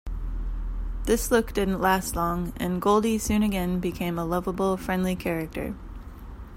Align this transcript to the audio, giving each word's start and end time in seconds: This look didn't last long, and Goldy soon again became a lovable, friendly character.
This 1.03 1.29
look 1.29 1.53
didn't 1.53 1.79
last 1.79 2.15
long, 2.15 2.53
and 2.57 2.81
Goldy 2.81 3.19
soon 3.19 3.43
again 3.43 3.79
became 3.79 4.17
a 4.17 4.25
lovable, 4.25 4.75
friendly 4.75 5.15
character. 5.15 5.75